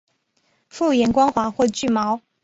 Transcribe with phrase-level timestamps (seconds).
[0.67, 2.21] 复眼光滑或具毛。